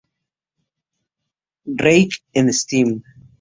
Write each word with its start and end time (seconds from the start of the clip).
Rake 1.83 2.21
en 2.33 2.51
Steam. 2.63 3.03